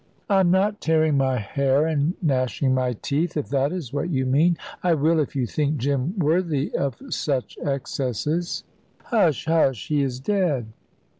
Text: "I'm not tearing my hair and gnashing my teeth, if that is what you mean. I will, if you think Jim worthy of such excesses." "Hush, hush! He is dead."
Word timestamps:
"I'm 0.31 0.49
not 0.49 0.81
tearing 0.81 1.15
my 1.15 1.37
hair 1.37 1.85
and 1.85 2.15
gnashing 2.23 2.73
my 2.73 2.93
teeth, 3.03 3.37
if 3.37 3.49
that 3.49 3.71
is 3.71 3.93
what 3.93 4.09
you 4.09 4.25
mean. 4.25 4.57
I 4.81 4.95
will, 4.95 5.19
if 5.19 5.35
you 5.35 5.45
think 5.45 5.77
Jim 5.77 6.17
worthy 6.17 6.73
of 6.73 6.99
such 7.11 7.55
excesses." 7.63 8.63
"Hush, 9.03 9.45
hush! 9.45 9.89
He 9.89 10.01
is 10.01 10.19
dead." 10.19 10.65